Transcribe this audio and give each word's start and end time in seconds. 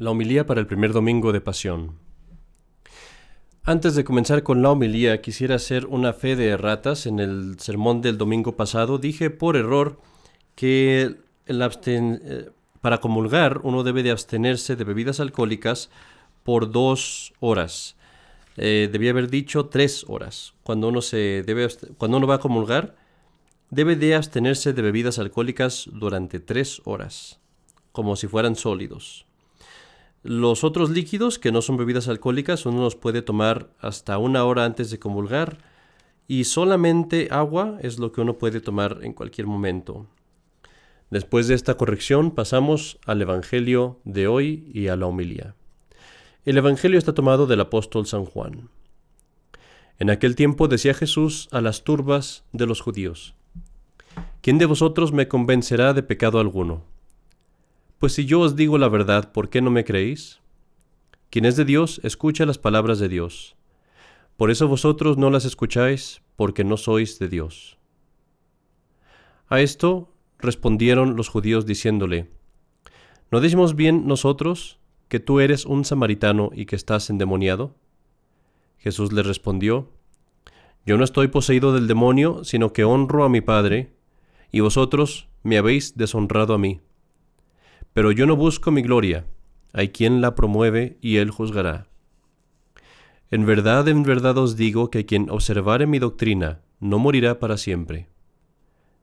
La 0.00 0.12
homilía 0.12 0.46
para 0.46 0.62
el 0.62 0.66
primer 0.66 0.94
domingo 0.94 1.30
de 1.30 1.42
Pasión. 1.42 1.98
Antes 3.64 3.94
de 3.94 4.02
comenzar 4.02 4.42
con 4.42 4.62
la 4.62 4.70
homilía, 4.70 5.20
quisiera 5.20 5.56
hacer 5.56 5.84
una 5.84 6.14
fe 6.14 6.36
de 6.36 6.48
erratas. 6.48 7.04
En 7.04 7.18
el 7.20 7.60
sermón 7.60 8.00
del 8.00 8.16
domingo 8.16 8.56
pasado 8.56 8.96
dije 8.96 9.28
por 9.28 9.58
error 9.58 10.00
que 10.54 11.16
eh, 11.46 12.50
para 12.80 12.98
comulgar 13.02 13.60
uno 13.62 13.82
debe 13.82 14.02
de 14.02 14.10
abstenerse 14.10 14.74
de 14.74 14.84
bebidas 14.84 15.20
alcohólicas 15.20 15.90
por 16.44 16.72
dos 16.72 17.34
horas. 17.40 17.96
Eh, 18.56 18.88
debía 18.90 19.10
haber 19.10 19.28
dicho 19.28 19.66
tres 19.66 20.06
horas. 20.08 20.54
Cuando 20.62 20.88
uno, 20.88 21.02
se 21.02 21.42
debe, 21.46 21.68
cuando 21.98 22.16
uno 22.16 22.26
va 22.26 22.36
a 22.36 22.40
comulgar, 22.40 22.96
debe 23.68 23.96
de 23.96 24.14
abstenerse 24.14 24.72
de 24.72 24.80
bebidas 24.80 25.18
alcohólicas 25.18 25.90
durante 25.92 26.40
tres 26.40 26.80
horas, 26.86 27.38
como 27.92 28.16
si 28.16 28.28
fueran 28.28 28.56
sólidos. 28.56 29.26
Los 30.22 30.64
otros 30.64 30.90
líquidos, 30.90 31.38
que 31.38 31.50
no 31.50 31.62
son 31.62 31.78
bebidas 31.78 32.08
alcohólicas, 32.08 32.66
uno 32.66 32.82
los 32.82 32.94
puede 32.94 33.22
tomar 33.22 33.70
hasta 33.80 34.18
una 34.18 34.44
hora 34.44 34.66
antes 34.66 34.90
de 34.90 34.98
comulgar 34.98 35.58
y 36.28 36.44
solamente 36.44 37.28
agua 37.30 37.78
es 37.80 37.98
lo 37.98 38.12
que 38.12 38.20
uno 38.20 38.36
puede 38.36 38.60
tomar 38.60 38.98
en 39.02 39.14
cualquier 39.14 39.46
momento. 39.46 40.06
Después 41.10 41.48
de 41.48 41.54
esta 41.54 41.76
corrección 41.76 42.32
pasamos 42.32 42.98
al 43.06 43.22
Evangelio 43.22 43.98
de 44.04 44.28
hoy 44.28 44.70
y 44.72 44.88
a 44.88 44.96
la 44.96 45.06
homilía. 45.06 45.54
El 46.44 46.58
Evangelio 46.58 46.98
está 46.98 47.14
tomado 47.14 47.46
del 47.46 47.60
apóstol 47.60 48.06
San 48.06 48.26
Juan. 48.26 48.68
En 49.98 50.08
aquel 50.10 50.36
tiempo 50.36 50.68
decía 50.68 50.94
Jesús 50.94 51.48
a 51.50 51.60
las 51.60 51.82
turbas 51.82 52.44
de 52.52 52.66
los 52.66 52.80
judíos, 52.80 53.34
¿quién 54.40 54.58
de 54.58 54.66
vosotros 54.66 55.12
me 55.12 55.28
convencerá 55.28 55.94
de 55.94 56.02
pecado 56.02 56.40
alguno? 56.40 56.84
Pues 58.00 58.14
si 58.14 58.24
yo 58.24 58.40
os 58.40 58.56
digo 58.56 58.78
la 58.78 58.88
verdad, 58.88 59.30
¿por 59.30 59.50
qué 59.50 59.60
no 59.60 59.70
me 59.70 59.84
creéis? 59.84 60.40
Quien 61.28 61.44
es 61.44 61.56
de 61.56 61.66
Dios, 61.66 62.00
escucha 62.02 62.46
las 62.46 62.56
palabras 62.56 62.98
de 62.98 63.10
Dios. 63.10 63.56
Por 64.38 64.50
eso 64.50 64.68
vosotros 64.68 65.18
no 65.18 65.28
las 65.28 65.44
escucháis, 65.44 66.22
porque 66.34 66.64
no 66.64 66.78
sois 66.78 67.18
de 67.18 67.28
Dios. 67.28 67.76
A 69.48 69.60
esto 69.60 70.14
respondieron 70.38 71.14
los 71.14 71.28
judíos 71.28 71.66
diciéndole, 71.66 72.30
¿No 73.30 73.42
decimos 73.42 73.76
bien 73.76 74.06
nosotros 74.06 74.78
que 75.08 75.20
tú 75.20 75.40
eres 75.40 75.66
un 75.66 75.84
samaritano 75.84 76.52
y 76.54 76.64
que 76.64 76.76
estás 76.76 77.10
endemoniado? 77.10 77.74
Jesús 78.78 79.12
les 79.12 79.26
respondió, 79.26 79.90
Yo 80.86 80.96
no 80.96 81.04
estoy 81.04 81.28
poseído 81.28 81.74
del 81.74 81.86
demonio, 81.86 82.44
sino 82.44 82.72
que 82.72 82.84
honro 82.84 83.24
a 83.24 83.28
mi 83.28 83.42
Padre, 83.42 83.92
y 84.50 84.60
vosotros 84.60 85.28
me 85.42 85.58
habéis 85.58 85.98
deshonrado 85.98 86.54
a 86.54 86.58
mí. 86.58 86.80
Pero 87.92 88.12
yo 88.12 88.26
no 88.26 88.36
busco 88.36 88.70
mi 88.70 88.82
gloria, 88.82 89.26
hay 89.72 89.88
quien 89.88 90.20
la 90.20 90.34
promueve 90.34 90.98
y 91.00 91.16
él 91.16 91.30
juzgará. 91.30 91.86
En 93.30 93.46
verdad, 93.46 93.86
en 93.88 94.02
verdad 94.02 94.36
os 94.38 94.56
digo 94.56 94.90
que 94.90 95.06
quien 95.06 95.30
observare 95.30 95.86
mi 95.86 95.98
doctrina 95.98 96.60
no 96.80 96.98
morirá 96.98 97.38
para 97.38 97.56
siempre. 97.56 98.08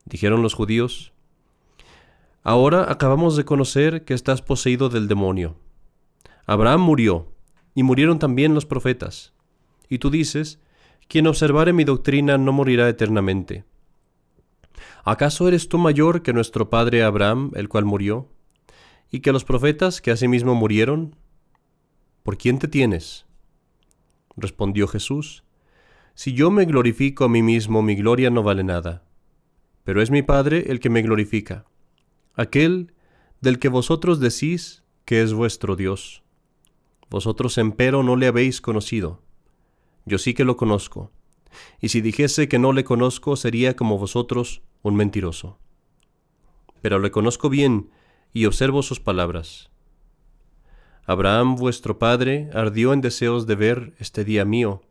Dijeron 0.06 0.42
los 0.42 0.54
judíos, 0.54 1.14
Ahora 2.44 2.90
acabamos 2.90 3.36
de 3.36 3.44
conocer 3.44 4.06
que 4.06 4.14
estás 4.14 4.42
poseído 4.42 4.88
del 4.88 5.10
demonio. 5.10 5.58
Abraham 6.46 6.80
murió, 6.80 7.34
y 7.76 7.84
murieron 7.84 8.20
también 8.20 8.54
los 8.54 8.66
profetas. 8.66 9.34
Y 9.90 10.00
tú 10.00 10.10
dices, 10.10 10.60
quien 11.08 11.28
observare 11.28 11.74
mi 11.74 11.84
doctrina 11.84 12.38
no 12.38 12.54
morirá 12.54 12.90
eternamente. 12.90 13.66
¿Acaso 15.04 15.48
eres 15.48 15.70
tú 15.70 15.78
mayor 15.78 16.22
que 16.22 16.34
nuestro 16.34 16.70
padre 16.70 17.04
Abraham, 17.04 17.52
el 17.56 17.70
cual 17.70 17.86
murió? 17.86 18.30
Y 19.12 19.22
que 19.22 19.32
los 19.32 19.46
profetas 19.46 20.02
que 20.02 20.12
asimismo 20.12 20.56
murieron, 20.56 21.16
¿por 22.24 22.38
quién 22.38 22.60
te 22.60 22.68
tienes? 22.68 23.26
Respondió 24.36 24.88
Jesús, 24.88 25.44
Si 26.14 26.34
yo 26.34 26.52
me 26.52 26.66
glorifico 26.66 27.26
a 27.26 27.30
mí 27.30 27.42
mismo, 27.42 27.82
mi 27.82 27.96
gloria 27.96 28.30
no 28.30 28.44
vale 28.44 28.64
nada, 28.64 29.04
pero 29.84 30.02
es 30.02 30.12
mi 30.12 30.24
Padre 30.24 30.66
el 30.68 30.80
que 30.80 30.90
me 30.90 31.02
glorifica, 31.02 31.66
aquel 32.36 32.94
del 33.42 33.60
que 33.60 33.70
vosotros 33.70 34.20
decís 34.20 34.84
que 35.06 35.22
es 35.22 35.34
vuestro 35.34 35.76
Dios. 35.76 36.24
Vosotros 37.10 37.58
empero 37.58 38.04
no 38.04 38.16
le 38.16 38.28
habéis 38.28 38.60
conocido, 38.60 39.22
yo 40.06 40.18
sí 40.18 40.34
que 40.34 40.44
lo 40.44 40.58
conozco, 40.58 41.12
y 41.80 41.90
si 41.90 42.02
dijese 42.02 42.48
que 42.48 42.60
no 42.60 42.74
le 42.74 42.84
conozco 42.84 43.36
sería 43.36 43.76
como 43.76 43.98
vosotros 43.98 44.62
un 44.82 44.96
mentiroso. 44.96 45.58
Pero 46.82 47.00
le 47.00 47.12
conozco 47.12 47.50
bien, 47.50 47.90
y 48.34 48.46
observo 48.46 48.84
sus 48.84 49.00
palabras. 49.00 49.70
Abraham 51.06 51.56
vuestro 51.56 52.00
padre 52.00 52.50
ardió 52.54 52.92
en 52.92 53.00
deseos 53.00 53.48
de 53.48 53.56
ver 53.56 53.94
este 53.98 54.26
día 54.26 54.44
mío. 54.44 54.82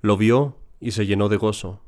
Lo 0.00 0.16
vio 0.16 0.56
y 0.80 0.92
se 0.92 1.06
llenó 1.06 1.28
de 1.28 1.36
gozo. 1.36 1.82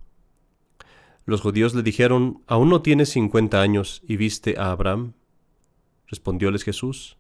Los 1.25 1.41
judíos 1.41 1.75
le 1.75 1.83
dijeron, 1.83 2.43
¿aún 2.47 2.69
no 2.69 2.83
tienes 2.83 3.09
cincuenta 3.09 3.63
años 3.63 4.03
y 4.07 4.17
viste 4.17 4.57
a 4.59 4.71
Abraham? 4.71 5.15
Respondióles 6.07 6.63
Jesús, 6.63 7.17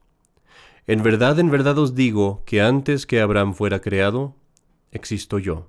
En 0.87 1.03
verdad, 1.03 1.39
en 1.41 1.51
verdad 1.51 1.79
os 1.79 1.95
digo 1.95 2.43
que 2.45 2.63
antes 2.63 3.07
que 3.07 3.21
Abraham 3.21 3.55
fuera 3.55 3.81
creado, 3.81 4.37
existo 4.93 5.39
yo. 5.39 5.69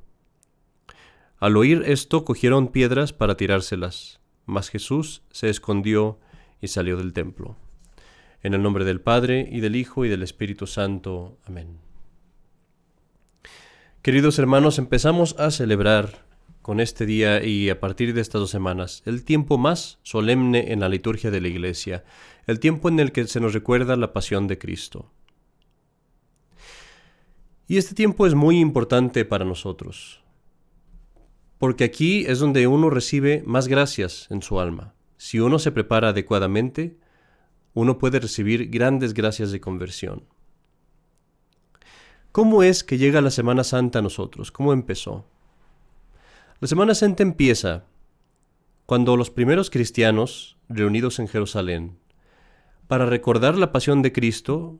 Al 1.40 1.58
oír 1.58 1.84
esto 1.86 2.26
cogieron 2.26 2.68
piedras 2.68 3.14
para 3.14 3.38
tirárselas, 3.38 4.20
mas 4.46 4.70
Jesús 4.70 5.24
se 5.32 5.50
escondió 5.50 6.20
y 6.62 6.68
salió 6.68 6.98
del 6.98 7.14
templo. 7.14 7.56
En 8.48 8.54
el 8.54 8.64
nombre 8.64 8.86
del 8.86 9.02
Padre, 9.02 9.50
y 9.52 9.60
del 9.60 9.76
Hijo, 9.76 10.06
y 10.06 10.08
del 10.08 10.24
Espíritu 10.24 10.68
Santo. 10.68 11.38
Amén. 11.44 11.80
Queridos 14.02 14.40
hermanos, 14.40 14.80
empezamos 14.80 15.38
a 15.38 15.52
celebrar 15.52 16.24
con 16.62 16.80
este 16.80 17.06
día 17.06 17.44
y 17.44 17.70
a 17.70 17.82
partir 17.82 18.14
de 18.14 18.22
estas 18.22 18.40
dos 18.40 18.50
semanas 18.50 19.04
el 19.06 19.26
tiempo 19.26 19.58
más 19.58 20.00
solemne 20.02 20.72
en 20.72 20.80
la 20.80 20.88
liturgia 20.88 21.30
de 21.30 21.42
la 21.42 21.50
Iglesia, 21.50 22.06
el 22.46 22.62
tiempo 22.62 22.88
en 22.88 23.02
el 23.02 23.12
que 23.12 23.28
se 23.28 23.42
nos 23.42 23.54
recuerda 23.54 23.98
la 23.98 24.14
pasión 24.14 24.48
de 24.48 24.58
Cristo. 24.58 25.12
Y 27.68 27.76
este 27.76 27.96
tiempo 27.96 28.28
es 28.28 28.34
muy 28.34 28.62
importante 28.62 29.26
para 29.26 29.44
nosotros, 29.44 30.24
porque 31.58 31.84
aquí 31.84 32.24
es 32.26 32.40
donde 32.40 32.66
uno 32.68 32.90
recibe 32.90 33.44
más 33.46 33.68
gracias 33.68 34.28
en 34.30 34.42
su 34.42 34.62
alma. 34.62 34.94
Si 35.18 35.42
uno 35.42 35.60
se 35.60 35.74
prepara 35.74 36.10
adecuadamente, 36.10 36.98
uno 37.80 38.00
puede 38.00 38.20
recibir 38.20 38.72
grandes 38.72 39.14
gracias 39.14 39.52
de 39.52 39.62
conversión. 39.62 40.24
¿Cómo 42.32 42.64
es 42.64 42.84
que 42.84 42.98
llega 42.98 43.22
la 43.22 43.30
Semana 43.30 43.64
Santa 43.64 44.00
a 44.00 44.02
nosotros? 44.02 44.52
¿Cómo 44.52 44.74
empezó? 44.74 45.28
La 46.60 46.68
Semana 46.68 46.96
Santa 46.96 47.22
empieza 47.22 47.86
cuando 48.88 49.16
los 49.16 49.30
primeros 49.30 49.70
cristianos, 49.70 50.58
reunidos 50.70 51.20
en 51.20 51.28
Jerusalén, 51.28 52.00
para 52.88 53.06
recordar 53.06 53.60
la 53.60 53.72
pasión 53.72 54.02
de 54.02 54.12
Cristo, 54.12 54.80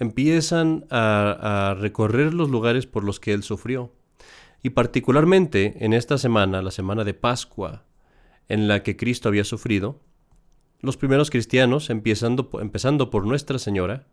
empiezan 0.00 0.86
a, 0.90 1.76
recorrer 1.78 2.34
los 2.34 2.50
lugares 2.50 2.86
por 2.86 3.04
los 3.04 3.20
que 3.20 3.32
Él 3.32 3.44
sufrió. 3.44 3.92
Y 4.60 4.70
particularmente 4.70 5.84
en 5.84 5.92
esta 5.92 6.18
semana, 6.18 6.62
la 6.62 6.72
semana 6.72 7.04
de 7.04 7.14
Pascua, 7.14 7.84
en 8.48 8.66
la 8.66 8.82
que 8.82 8.96
Cristo 8.96 9.28
había 9.28 9.44
sufrido, 9.44 10.00
los 10.84 10.96
primeros 10.96 11.30
cristianos, 11.30 11.90
empezando, 11.90 13.10
por 13.10 13.26
Nuestra 13.26 13.58
Señora, 13.58 14.06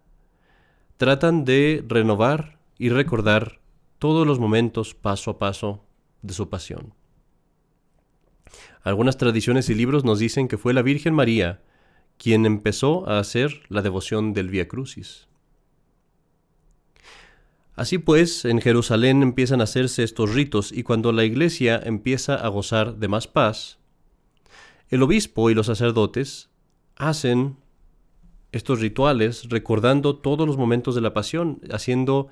tratan 0.98 1.46
de 1.46 1.84
renovar 1.88 2.60
y 2.78 2.90
recordar 2.90 3.60
todos 4.00 4.26
los 4.26 4.40
momentos 4.40 4.94
paso 4.94 5.32
a 5.32 5.40
paso 5.40 5.84
de 6.22 6.34
su 6.34 6.50
pasión. 6.50 6.94
Algunas 8.84 9.18
tradiciones 9.18 9.70
y 9.70 9.76
libros 9.76 10.04
nos 10.06 10.20
dicen 10.20 10.48
que 10.48 10.58
fue 10.58 10.74
la 10.74 10.82
Virgen 10.82 11.14
María 11.14 11.62
quien 12.18 12.46
empezó 12.46 13.10
a 13.10 13.20
hacer 13.20 13.64
la 13.70 13.82
devoción 13.82 14.34
del 14.34 14.50
Via 14.50 14.68
Crucis. 14.68 15.28
Así 17.76 17.98
pues, 17.98 18.46
en 18.46 18.62
Jerusalén 18.62 19.24
empiezan 19.24 19.60
a 19.60 19.64
hacerse 19.64 20.04
estos 20.04 20.34
ritos 20.34 20.72
y 20.72 20.84
cuando 20.84 21.12
la 21.12 21.24
iglesia 21.24 21.82
empieza 21.84 22.36
a 22.36 22.48
gozar 22.50 22.98
de 22.98 23.08
más 23.08 23.28
paz, 23.28 23.80
el 24.90 25.02
obispo 25.02 25.50
y 25.50 25.56
los 25.56 25.66
sacerdotes 25.66 26.51
hacen 27.02 27.58
estos 28.52 28.80
rituales 28.80 29.50
recordando 29.50 30.18
todos 30.18 30.46
los 30.46 30.56
momentos 30.56 30.94
de 30.94 31.02
la 31.02 31.14
pasión, 31.14 31.60
haciendo 31.72 32.28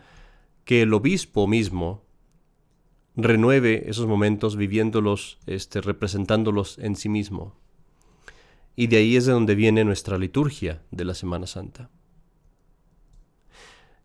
que 0.63 0.83
el 0.83 0.94
obispo 0.94 1.48
mismo 1.48 2.04
renueve 3.16 3.89
esos 3.89 4.06
momentos 4.06 4.56
viviéndolos, 4.56 5.39
este, 5.48 5.81
representándolos 5.81 6.77
en 6.77 6.95
sí 6.95 7.10
mismo. 7.10 7.56
Y 8.75 8.88
de 8.88 8.98
ahí 8.98 9.16
es 9.16 9.25
de 9.25 9.33
donde 9.33 9.56
viene 9.56 9.83
nuestra 9.83 10.19
liturgia 10.19 10.83
de 10.92 11.06
la 11.06 11.15
Semana 11.15 11.48
Santa. 11.48 11.89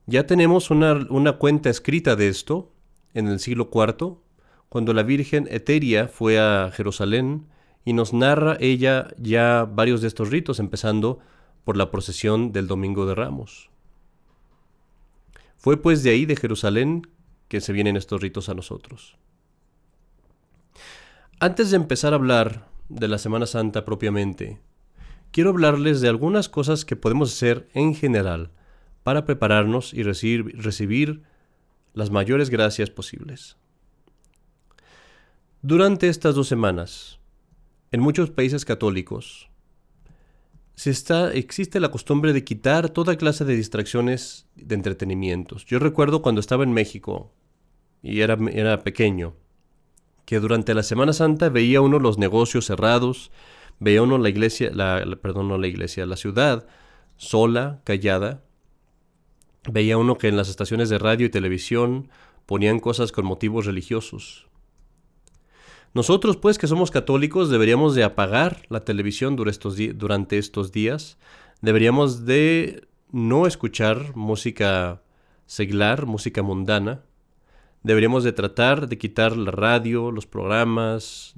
Ya 0.06 0.26
tenemos 0.26 0.70
una, 0.70 0.94
una 1.10 1.34
cuenta 1.34 1.68
escrita 1.68 2.16
de 2.16 2.28
esto 2.28 2.72
en 3.12 3.28
el 3.28 3.38
siglo 3.38 3.70
IV, 3.72 4.16
cuando 4.70 4.94
la 4.94 5.02
Virgen 5.02 5.46
Eteria 5.50 6.08
fue 6.08 6.38
a 6.38 6.70
Jerusalén 6.72 7.48
y 7.84 7.92
nos 7.92 8.12
narra 8.12 8.56
ella 8.60 9.08
ya 9.18 9.68
varios 9.70 10.00
de 10.00 10.08
estos 10.08 10.30
ritos, 10.30 10.58
empezando 10.58 11.18
por 11.64 11.76
la 11.76 11.90
procesión 11.90 12.52
del 12.52 12.66
Domingo 12.66 13.06
de 13.06 13.14
Ramos. 13.14 13.70
Fue 15.56 15.80
pues 15.80 16.02
de 16.02 16.10
ahí, 16.10 16.26
de 16.26 16.36
Jerusalén, 16.36 17.06
que 17.48 17.60
se 17.60 17.72
vienen 17.72 17.96
estos 17.96 18.20
ritos 18.20 18.48
a 18.48 18.54
nosotros. 18.54 19.16
Antes 21.40 21.70
de 21.70 21.76
empezar 21.76 22.12
a 22.12 22.16
hablar 22.16 22.68
de 22.88 23.08
la 23.08 23.18
Semana 23.18 23.46
Santa 23.46 23.84
propiamente, 23.84 24.60
quiero 25.30 25.50
hablarles 25.50 26.00
de 26.00 26.08
algunas 26.08 26.48
cosas 26.48 26.84
que 26.84 26.96
podemos 26.96 27.32
hacer 27.32 27.68
en 27.74 27.94
general 27.94 28.50
para 29.02 29.24
prepararnos 29.24 29.92
y 29.92 30.02
recibir, 30.02 30.56
recibir 30.56 31.22
las 31.92 32.10
mayores 32.10 32.50
gracias 32.50 32.90
posibles. 32.90 33.56
Durante 35.62 36.08
estas 36.08 36.34
dos 36.34 36.48
semanas, 36.48 37.18
en 37.94 38.00
muchos 38.00 38.30
países 38.30 38.64
católicos, 38.64 39.48
se 40.74 40.90
está, 40.90 41.32
existe 41.32 41.78
la 41.78 41.92
costumbre 41.92 42.32
de 42.32 42.42
quitar 42.42 42.90
toda 42.90 43.16
clase 43.16 43.44
de 43.44 43.54
distracciones 43.54 44.48
de 44.56 44.74
entretenimientos. 44.74 45.64
Yo 45.64 45.78
recuerdo 45.78 46.20
cuando 46.20 46.40
estaba 46.40 46.64
en 46.64 46.72
México 46.72 47.32
y 48.02 48.22
era, 48.22 48.36
era 48.52 48.82
pequeño, 48.82 49.36
que 50.24 50.40
durante 50.40 50.74
la 50.74 50.82
Semana 50.82 51.12
Santa 51.12 51.50
veía 51.50 51.80
uno 51.80 52.00
los 52.00 52.18
negocios 52.18 52.66
cerrados, 52.66 53.30
veía 53.78 54.02
uno 54.02 54.18
la 54.18 54.28
iglesia, 54.28 54.72
la, 54.74 55.04
perdón, 55.22 55.46
no 55.46 55.56
la 55.56 55.68
iglesia, 55.68 56.04
la 56.04 56.16
ciudad 56.16 56.66
sola, 57.16 57.80
callada. 57.84 58.42
Veía 59.70 59.98
uno 59.98 60.18
que 60.18 60.26
en 60.26 60.36
las 60.36 60.48
estaciones 60.48 60.88
de 60.88 60.98
radio 60.98 61.26
y 61.26 61.30
televisión 61.30 62.08
ponían 62.44 62.80
cosas 62.80 63.12
con 63.12 63.24
motivos 63.24 63.66
religiosos. 63.66 64.48
Nosotros, 65.94 66.36
pues, 66.36 66.58
que 66.58 66.66
somos 66.66 66.90
católicos, 66.90 67.50
deberíamos 67.50 67.94
de 67.94 68.02
apagar 68.02 68.62
la 68.68 68.84
televisión 68.84 69.36
durante 69.36 70.38
estos 70.38 70.72
días. 70.72 71.18
Deberíamos 71.62 72.26
de 72.26 72.88
no 73.12 73.46
escuchar 73.46 74.16
música 74.16 75.02
seglar, 75.46 76.06
música 76.06 76.42
mundana. 76.42 77.04
Deberíamos 77.84 78.24
de 78.24 78.32
tratar 78.32 78.88
de 78.88 78.98
quitar 78.98 79.36
la 79.36 79.52
radio, 79.52 80.10
los 80.10 80.26
programas, 80.26 81.34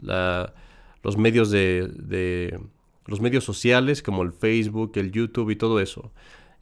los 1.02 1.18
medios 1.18 1.50
de, 1.50 2.58
los 3.04 3.20
medios 3.20 3.44
sociales 3.44 4.02
como 4.02 4.22
el 4.22 4.32
Facebook, 4.32 4.92
el 4.94 5.12
YouTube 5.12 5.50
y 5.50 5.56
todo 5.56 5.80
eso. 5.80 6.12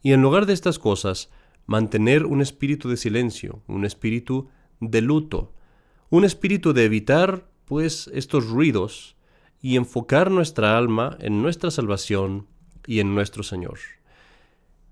Y 0.03 0.11
en 0.11 0.21
lugar 0.21 0.47
de 0.47 0.53
estas 0.53 0.79
cosas, 0.79 1.31
mantener 1.65 2.25
un 2.25 2.41
espíritu 2.41 2.89
de 2.89 2.97
silencio, 2.97 3.61
un 3.67 3.85
espíritu 3.85 4.49
de 4.81 5.01
luto, 5.01 5.53
un 6.09 6.25
espíritu 6.25 6.73
de 6.73 6.83
evitar 6.83 7.47
pues 7.65 8.09
estos 8.13 8.47
ruidos 8.47 9.15
y 9.61 9.77
enfocar 9.77 10.31
nuestra 10.31 10.77
alma 10.77 11.17
en 11.19 11.41
nuestra 11.41 11.71
salvación 11.71 12.47
y 12.85 12.99
en 12.99 13.15
nuestro 13.15 13.43
Señor. 13.43 13.79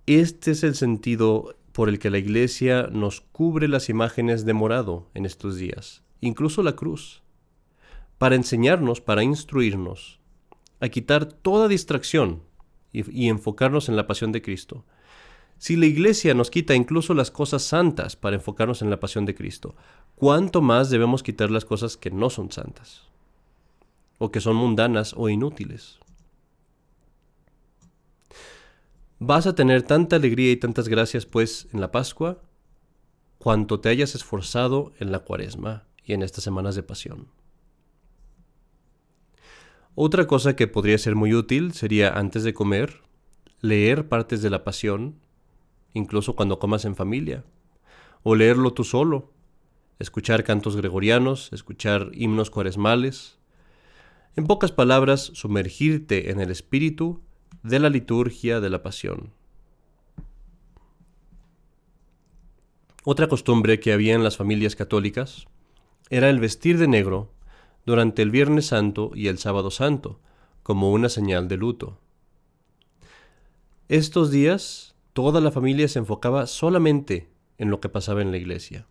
Este 0.05 0.51
es 0.51 0.63
el 0.63 0.75
sentido 0.75 1.55
por 1.71 1.89
el 1.89 1.99
que 1.99 2.09
la 2.09 2.17
Iglesia 2.17 2.89
nos 2.91 3.21
cubre 3.21 3.67
las 3.67 3.89
imágenes 3.89 4.45
de 4.45 4.53
morado 4.53 5.09
en 5.13 5.25
estos 5.25 5.55
días, 5.57 6.03
incluso 6.21 6.63
la 6.63 6.75
cruz, 6.75 7.23
para 8.17 8.35
enseñarnos, 8.35 9.01
para 9.01 9.23
instruirnos, 9.23 10.19
a 10.79 10.89
quitar 10.89 11.25
toda 11.25 11.67
distracción 11.67 12.43
y, 12.91 13.25
y 13.25 13.29
enfocarnos 13.29 13.89
en 13.89 13.95
la 13.95 14.07
pasión 14.07 14.31
de 14.31 14.41
Cristo. 14.41 14.85
Si 15.57 15.75
la 15.75 15.85
Iglesia 15.85 16.33
nos 16.33 16.49
quita 16.49 16.75
incluso 16.75 17.13
las 17.13 17.31
cosas 17.31 17.63
santas 17.63 18.15
para 18.15 18.35
enfocarnos 18.35 18.81
en 18.81 18.89
la 18.89 18.99
pasión 18.99 19.25
de 19.25 19.35
Cristo, 19.35 19.75
¿cuánto 20.15 20.61
más 20.61 20.89
debemos 20.89 21.23
quitar 21.23 21.51
las 21.51 21.65
cosas 21.65 21.95
que 21.95 22.11
no 22.11 22.29
son 22.29 22.51
santas? 22.51 23.09
O 24.17 24.31
que 24.31 24.41
son 24.41 24.55
mundanas 24.55 25.13
o 25.15 25.29
inútiles. 25.29 25.99
Vas 29.19 29.47
a 29.47 29.55
tener 29.55 29.83
tanta 29.83 30.17
alegría 30.17 30.51
y 30.51 30.57
tantas 30.57 30.89
gracias, 30.89 31.25
pues, 31.25 31.69
en 31.71 31.79
la 31.79 31.91
Pascua, 31.91 32.41
cuanto 33.37 33.79
te 33.79 33.89
hayas 33.89 34.15
esforzado 34.15 34.91
en 34.99 35.11
la 35.11 35.19
Cuaresma 35.19 35.85
y 36.03 36.13
en 36.13 36.23
estas 36.23 36.43
semanas 36.43 36.75
de 36.75 36.83
pasión. 36.83 37.29
Otra 39.95 40.27
cosa 40.27 40.55
que 40.55 40.67
podría 40.67 40.97
ser 40.97 41.15
muy 41.15 41.33
útil 41.33 41.73
sería 41.73 42.09
antes 42.09 42.43
de 42.43 42.53
comer, 42.53 43.01
leer 43.61 44.09
partes 44.09 44.41
de 44.41 44.49
la 44.49 44.63
Pasión 44.63 45.19
incluso 45.93 46.35
cuando 46.35 46.59
comas 46.59 46.85
en 46.85 46.95
familia, 46.95 47.43
o 48.23 48.35
leerlo 48.35 48.73
tú 48.73 48.83
solo, 48.83 49.31
escuchar 49.99 50.43
cantos 50.43 50.75
gregorianos, 50.75 51.51
escuchar 51.53 52.11
himnos 52.13 52.49
cuaresmales. 52.49 53.37
En 54.35 54.47
pocas 54.47 54.71
palabras, 54.71 55.31
sumergirte 55.33 56.31
en 56.31 56.39
el 56.39 56.49
espíritu 56.49 57.21
de 57.61 57.79
la 57.79 57.89
liturgia 57.89 58.59
de 58.59 58.69
la 58.69 58.81
pasión. 58.81 59.31
Otra 63.05 63.27
costumbre 63.27 63.79
que 63.79 63.91
había 63.91 64.15
en 64.15 64.23
las 64.23 64.37
familias 64.37 64.75
católicas 64.75 65.45
era 66.09 66.29
el 66.29 66.39
vestir 66.39 66.77
de 66.77 66.87
negro 66.87 67.31
durante 67.85 68.21
el 68.21 68.31
Viernes 68.31 68.67
Santo 68.67 69.11
y 69.13 69.27
el 69.27 69.37
Sábado 69.37 69.71
Santo, 69.71 70.19
como 70.63 70.91
una 70.91 71.09
señal 71.09 71.49
de 71.49 71.57
luto. 71.57 71.99
Estos 73.89 74.31
días 74.31 74.92
toda 75.13 75.41
la 75.41 75.51
familia 75.51 75.87
se 75.87 75.99
enfocaba 75.99 76.47
solamente 76.47 77.29
en 77.57 77.69
lo 77.69 77.79
que 77.79 77.89
pasaba 77.89 78.21
en 78.21 78.31
la 78.31 78.37
iglesia. 78.37 78.87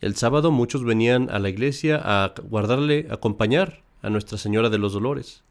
El 0.00 0.16
sábado 0.16 0.50
muchos 0.50 0.82
venían 0.82 1.28
a 1.30 1.38
la 1.38 1.50
iglesia 1.50 2.00
a 2.02 2.32
guardarle, 2.42 3.06
a 3.10 3.14
acompañar 3.14 3.82
a 4.00 4.08
Nuestra 4.08 4.38
Señora 4.38 4.70
de 4.70 4.78
los 4.78 4.94
Dolores. 4.94 5.44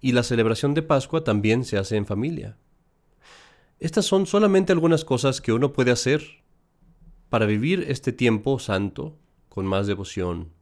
Y 0.00 0.12
la 0.12 0.22
celebración 0.22 0.74
de 0.74 0.82
Pascua 0.82 1.24
también 1.24 1.64
se 1.64 1.76
hace 1.76 1.96
en 1.96 2.06
familia. 2.06 2.56
Estas 3.80 4.04
son 4.04 4.26
solamente 4.26 4.72
algunas 4.72 5.04
cosas 5.04 5.40
que 5.40 5.52
uno 5.52 5.72
puede 5.72 5.90
hacer 5.90 6.22
para 7.30 7.46
vivir 7.46 7.84
este 7.88 8.12
tiempo 8.12 8.60
santo 8.60 9.16
con 9.48 9.66
más 9.66 9.88
devoción. 9.88 10.52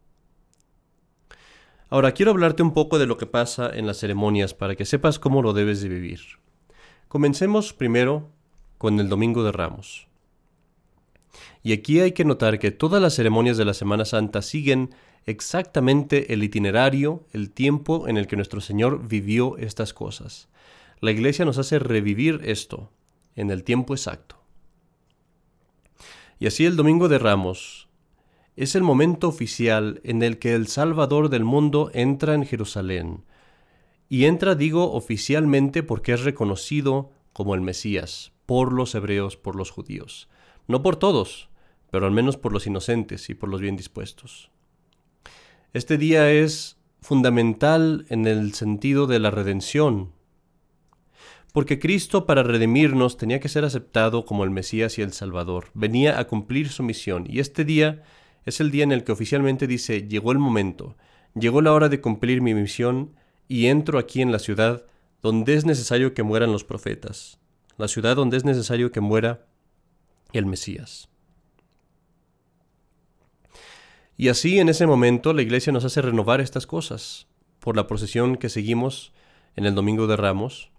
Ahora 1.91 2.13
quiero 2.13 2.31
hablarte 2.31 2.63
un 2.63 2.73
poco 2.73 2.99
de 2.99 3.07
lo 3.07 3.19
que 3.19 3.27
pasa 3.27 3.71
en 3.75 3.87
las 3.87 3.99
ceremonias 3.99 4.55
para 4.55 4.75
que 4.75 4.87
sepas 4.87 5.19
cómo 5.19 5.43
lo 5.43 5.53
debes 5.53 5.83
de 5.83 5.89
vivir. 5.91 6.40
Comencemos 7.11 7.73
primero 7.73 8.31
con 8.79 9.01
el 9.01 9.09
Domingo 9.09 9.43
de 9.43 9.51
Ramos. 9.51 10.07
Y 11.65 11.73
aquí 11.73 11.99
hay 11.99 12.13
que 12.13 12.25
notar 12.25 12.61
que 12.61 12.71
todas 12.71 13.03
las 13.03 13.17
ceremonias 13.17 13.57
de 13.57 13.65
la 13.65 13.75
Semana 13.75 14.05
Santa 14.05 14.43
siguen 14.43 14.95
exactamente 15.27 16.33
el 16.33 16.45
itinerario, 16.45 17.27
el 17.33 17.51
tiempo 17.51 18.07
en 18.07 18.17
el 18.17 18.29
que 18.29 18.37
nuestro 18.37 18.61
Señor 18.61 19.09
vivió 19.09 19.59
estas 19.59 19.93
cosas. 19.93 20.49
La 21.01 21.11
Iglesia 21.11 21.45
nos 21.45 21.59
hace 21.59 21.81
revivir 21.81 22.43
esto 22.45 22.93
en 23.35 23.51
el 23.51 23.65
tiempo 23.65 23.93
exacto. 23.93 24.37
Y 26.39 26.47
así 26.47 26.65
el 26.65 26.77
Domingo 26.77 27.09
de 27.09 27.19
Ramos 27.19 27.89
es 28.55 28.77
el 28.77 28.85
momento 28.85 29.27
oficial 29.27 30.01
en 30.05 30.23
el 30.23 30.39
que 30.39 30.55
el 30.55 30.69
Salvador 30.69 31.29
del 31.29 31.43
mundo 31.43 31.91
entra 31.93 32.35
en 32.35 32.47
Jerusalén 32.47 33.25
y 34.11 34.25
entra, 34.25 34.57
digo, 34.57 34.93
oficialmente 34.93 35.85
porque 35.85 36.13
es 36.13 36.25
reconocido 36.25 37.13
como 37.33 37.55
el 37.55 37.61
Mesías 37.61 38.33
por 38.45 38.73
los 38.73 38.97
hebreos, 38.97 39.37
por 39.37 39.55
los 39.55 39.71
judíos. 39.71 40.29
No 40.67 40.83
por 40.83 40.97
todos, 40.97 41.49
pero 41.93 42.07
al 42.07 42.13
menos 42.13 42.37
por 42.37 42.53
los 42.53 42.67
inocentes 42.67 43.31
y 43.31 43.35
por 43.35 43.49
los 43.49 43.61
bien 43.61 43.77
dispuestos. 43.77 44.51
Este 45.73 45.97
día 45.97 46.31
es 46.33 46.77
fundamental 47.01 48.05
en 48.09 48.27
el 48.27 48.53
sentido 48.53 49.07
de 49.07 49.21
la 49.21 49.31
redención, 49.31 50.11
porque 51.53 51.79
Cristo 51.79 52.27
para 52.27 52.43
redimirnos 52.43 53.17
tenía 53.17 53.39
que 53.39 53.49
ser 53.49 53.65
aceptado 53.65 54.25
como 54.25 54.43
el 54.43 54.51
Mesías 54.51 54.99
y 54.99 55.03
el 55.03 55.13
Salvador, 55.13 55.69
venía 55.75 56.19
a 56.19 56.27
cumplir 56.27 56.69
su 56.69 56.83
misión, 56.83 57.27
y 57.29 57.39
este 57.39 57.65
día 57.65 58.03
es 58.45 58.61
el 58.61 58.73
día 58.73 58.83
en 58.83 58.91
el 58.91 59.05
que 59.05 59.13
oficialmente 59.13 59.69
dice, 59.69 60.09
llegó 60.09 60.33
el 60.33 60.39
momento, 60.39 60.97
llegó 61.35 61.63
la 61.63 61.73
hora 61.73 61.89
de 61.89 62.01
cumplir 62.01 62.43
mi 62.43 62.55
misión, 62.55 63.13
y 63.51 63.67
entro 63.67 63.99
aquí 63.99 64.23
en 64.23 64.31
la 64.31 64.39
ciudad 64.39 64.87
donde 65.23 65.55
es 65.55 65.65
necesario 65.65 66.15
que 66.15 66.23
mueran 66.23 66.53
los 66.53 66.63
profetas, 66.63 67.41
la 67.79 67.89
ciudad 67.89 68.15
donde 68.15 68.37
es 68.37 68.45
necesario 68.45 68.93
que 68.93 69.01
muera 69.01 69.45
el 70.33 70.47
Mesías. 70.47 71.09
Y 74.17 74.29
así 74.29 74.61
en 74.61 74.69
ese 74.69 74.87
momento 74.87 75.33
la 75.33 75.43
iglesia 75.43 75.73
nos 75.73 75.85
hace 75.85 76.01
renovar 76.01 76.41
estas 76.41 76.69
cosas 76.69 77.27
por 77.59 77.75
la 77.75 77.89
procesión 77.89 78.37
que 78.37 78.49
seguimos 78.49 79.13
en 79.57 79.67
el 79.67 79.75
Domingo 79.75 80.07
de 80.07 80.15
Ramos, 80.15 80.71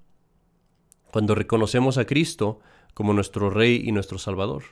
cuando 1.11 1.35
reconocemos 1.35 1.97
a 1.97 2.05
Cristo 2.05 2.61
como 2.93 3.11
nuestro 3.11 3.49
Rey 3.49 3.83
y 3.85 3.91
nuestro 3.91 4.17
Salvador. 4.17 4.63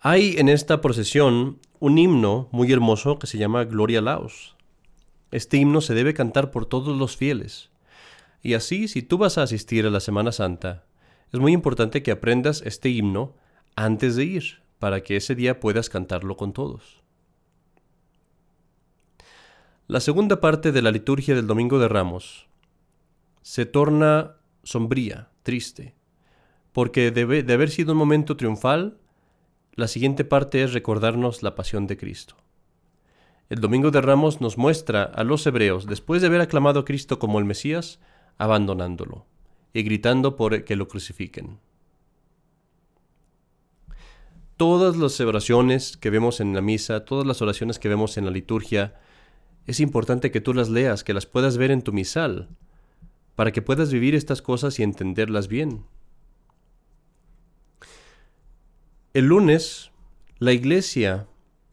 Hay 0.00 0.34
en 0.36 0.48
esta 0.48 0.80
procesión 0.80 1.60
un 1.78 1.96
himno 1.96 2.48
muy 2.50 2.72
hermoso 2.72 3.20
que 3.20 3.28
se 3.28 3.38
llama 3.38 3.62
Gloria 3.62 4.00
Laos. 4.00 4.56
Este 5.34 5.56
himno 5.56 5.80
se 5.80 5.94
debe 5.94 6.14
cantar 6.14 6.52
por 6.52 6.64
todos 6.64 6.96
los 6.96 7.16
fieles. 7.16 7.68
Y 8.40 8.54
así, 8.54 8.86
si 8.86 9.02
tú 9.02 9.18
vas 9.18 9.36
a 9.36 9.42
asistir 9.42 9.84
a 9.84 9.90
la 9.90 9.98
Semana 9.98 10.30
Santa, 10.30 10.84
es 11.32 11.40
muy 11.40 11.52
importante 11.52 12.04
que 12.04 12.12
aprendas 12.12 12.62
este 12.64 12.88
himno 12.90 13.34
antes 13.74 14.14
de 14.14 14.26
ir, 14.26 14.62
para 14.78 15.02
que 15.02 15.16
ese 15.16 15.34
día 15.34 15.58
puedas 15.58 15.90
cantarlo 15.90 16.36
con 16.36 16.52
todos. 16.52 17.02
La 19.88 19.98
segunda 19.98 20.40
parte 20.40 20.70
de 20.70 20.82
la 20.82 20.92
liturgia 20.92 21.34
del 21.34 21.48
Domingo 21.48 21.80
de 21.80 21.88
Ramos 21.88 22.46
se 23.42 23.66
torna 23.66 24.36
sombría, 24.62 25.30
triste, 25.42 25.96
porque 26.72 27.10
debe 27.10 27.42
de 27.42 27.54
haber 27.54 27.70
sido 27.70 27.90
un 27.90 27.98
momento 27.98 28.36
triunfal, 28.36 28.98
la 29.72 29.88
siguiente 29.88 30.24
parte 30.24 30.62
es 30.62 30.72
recordarnos 30.72 31.42
la 31.42 31.56
pasión 31.56 31.88
de 31.88 31.96
Cristo. 31.96 32.36
El 33.54 33.60
Domingo 33.60 33.92
de 33.92 34.00
Ramos 34.00 34.40
nos 34.40 34.58
muestra 34.58 35.04
a 35.04 35.22
los 35.22 35.46
hebreos, 35.46 35.86
después 35.86 36.20
de 36.20 36.26
haber 36.26 36.40
aclamado 36.40 36.80
a 36.80 36.84
Cristo 36.84 37.20
como 37.20 37.38
el 37.38 37.44
Mesías, 37.44 38.00
abandonándolo 38.36 39.26
y 39.72 39.84
gritando 39.84 40.34
por 40.34 40.64
que 40.64 40.74
lo 40.74 40.88
crucifiquen. 40.88 41.60
Todas 44.56 44.96
las 44.96 45.20
oraciones 45.20 45.96
que 45.96 46.10
vemos 46.10 46.40
en 46.40 46.52
la 46.52 46.62
misa, 46.62 47.04
todas 47.04 47.24
las 47.28 47.42
oraciones 47.42 47.78
que 47.78 47.88
vemos 47.88 48.16
en 48.16 48.24
la 48.24 48.32
liturgia, 48.32 48.98
es 49.68 49.78
importante 49.78 50.32
que 50.32 50.40
tú 50.40 50.52
las 50.52 50.68
leas, 50.68 51.04
que 51.04 51.14
las 51.14 51.26
puedas 51.26 51.56
ver 51.56 51.70
en 51.70 51.82
tu 51.82 51.92
misal, 51.92 52.48
para 53.36 53.52
que 53.52 53.62
puedas 53.62 53.92
vivir 53.92 54.16
estas 54.16 54.42
cosas 54.42 54.80
y 54.80 54.82
entenderlas 54.82 55.46
bien. 55.46 55.84
El 59.12 59.26
lunes, 59.26 59.92
la 60.40 60.50
iglesia 60.50 61.28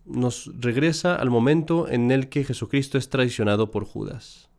nos 0.06 0.52
regresa 0.60 1.16
al 1.16 1.30
momento 1.30 1.88
en 1.88 2.12
el 2.12 2.30
que 2.30 2.44
Jesucristo 2.44 2.98
es 2.98 3.10
traicionado 3.10 3.72
por 3.72 3.86
Judas. 3.86 4.50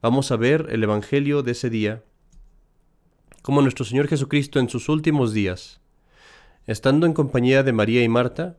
Vamos 0.00 0.32
a 0.32 0.36
ver 0.36 0.66
el 0.70 0.82
Evangelio 0.82 1.42
de 1.42 1.52
ese 1.52 1.70
día, 1.70 2.02
como 3.42 3.62
nuestro 3.62 3.84
Señor 3.84 4.08
Jesucristo 4.08 4.58
en 4.58 4.68
sus 4.68 4.88
últimos 4.88 5.32
días, 5.32 5.80
estando 6.66 7.06
en 7.06 7.12
compañía 7.12 7.62
de 7.62 7.72
María 7.72 8.02
y 8.02 8.08
Marta, 8.08 8.58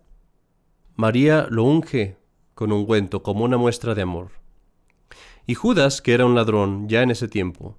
María 0.96 1.48
lo 1.50 1.64
unge 1.64 2.18
con 2.54 2.72
ungüento 2.72 3.24
como 3.24 3.46
una 3.46 3.58
muestra 3.58 3.96
de 3.96 4.04
amor. 4.04 4.32
Y 5.46 5.56
Judas, 5.56 6.02
que 6.02 6.14
era 6.14 6.26
un 6.26 6.36
ladrón 6.36 6.88
ya 6.88 7.02
en 7.02 7.12
ese 7.12 7.28
tiempo, 7.28 7.78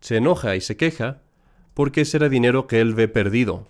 se 0.00 0.16
enoja 0.16 0.56
y 0.56 0.60
se 0.60 0.76
queja 0.76 1.22
porque 1.74 2.02
ese 2.02 2.18
era 2.18 2.28
dinero 2.28 2.66
que 2.66 2.80
él 2.80 2.94
ve 2.94 3.08
perdido. 3.08 3.66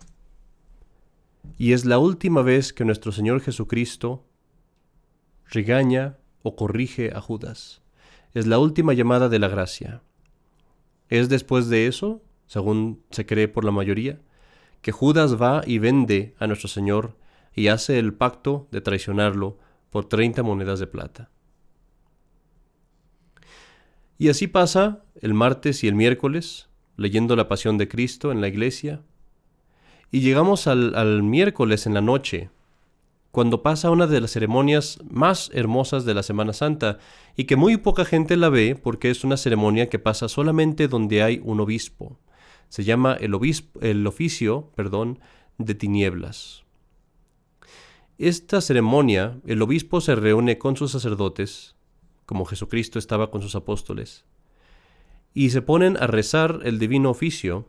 Y 1.58 1.72
es 1.72 1.84
la 1.84 1.98
última 1.98 2.42
vez 2.42 2.72
que 2.72 2.84
nuestro 2.84 3.12
Señor 3.12 3.40
Jesucristo 3.40 4.24
regaña 5.46 6.18
o 6.42 6.56
corrige 6.56 7.12
a 7.14 7.20
Judas 7.20 7.82
es 8.34 8.46
la 8.46 8.58
última 8.58 8.94
llamada 8.94 9.28
de 9.28 9.38
la 9.38 9.48
gracia. 9.48 10.02
Es 11.08 11.28
después 11.28 11.68
de 11.68 11.86
eso, 11.86 12.22
según 12.46 13.02
se 13.10 13.26
cree 13.26 13.48
por 13.48 13.64
la 13.64 13.70
mayoría, 13.70 14.20
que 14.80 14.92
Judas 14.92 15.40
va 15.40 15.62
y 15.66 15.78
vende 15.78 16.34
a 16.38 16.46
nuestro 16.46 16.68
Señor 16.68 17.16
y 17.54 17.68
hace 17.68 17.98
el 17.98 18.14
pacto 18.14 18.68
de 18.70 18.80
traicionarlo 18.80 19.58
por 19.90 20.08
30 20.08 20.42
monedas 20.42 20.80
de 20.80 20.86
plata. 20.86 21.30
Y 24.16 24.28
así 24.28 24.46
pasa 24.46 25.04
el 25.20 25.34
martes 25.34 25.84
y 25.84 25.88
el 25.88 25.94
miércoles, 25.94 26.68
leyendo 26.96 27.36
la 27.36 27.48
pasión 27.48 27.76
de 27.76 27.88
Cristo 27.88 28.32
en 28.32 28.40
la 28.40 28.48
iglesia, 28.48 29.02
y 30.12 30.20
llegamos 30.20 30.66
al, 30.66 31.22
miércoles 31.22 31.86
en 31.86 31.94
la 31.94 32.02
noche, 32.02 32.50
cuando 33.30 33.62
pasa 33.62 33.90
una 33.90 34.06
de 34.06 34.20
las 34.20 34.32
ceremonias 34.32 34.98
más 35.10 35.50
hermosas 35.54 36.04
de 36.04 36.12
la 36.12 36.22
Semana 36.22 36.52
Santa 36.52 36.98
y 37.34 37.44
que 37.44 37.56
muy 37.56 37.78
poca 37.78 38.04
gente 38.04 38.36
la 38.36 38.50
ve 38.50 38.76
porque 38.80 39.08
es 39.08 39.24
una 39.24 39.38
ceremonia 39.38 39.88
que 39.88 39.98
pasa 39.98 40.28
solamente 40.28 40.86
donde 40.86 41.22
hay 41.22 41.40
un 41.42 41.60
obispo. 41.60 42.18
Se 42.68 42.84
llama 42.84 43.14
el, 43.14 43.32
obispo, 43.32 43.80
el 43.80 44.06
oficio 44.06 44.70
perdón, 44.74 45.18
de 45.56 45.74
tinieblas. 45.74 46.64
Esta 48.18 48.60
ceremonia, 48.60 49.40
el 49.46 49.62
obispo 49.62 50.02
se 50.02 50.14
reúne 50.14 50.58
con 50.58 50.76
sus 50.76 50.92
sacerdotes, 50.92 51.74
como 52.26 52.44
Jesucristo 52.44 52.98
estaba 52.98 53.30
con 53.30 53.40
sus 53.40 53.54
apóstoles, 53.54 54.26
y 55.32 55.50
se 55.50 55.62
ponen 55.62 55.96
a 55.96 56.06
rezar 56.06 56.60
el 56.64 56.78
divino 56.78 57.08
oficio 57.08 57.66